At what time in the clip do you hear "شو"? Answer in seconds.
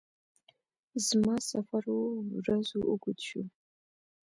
3.27-3.41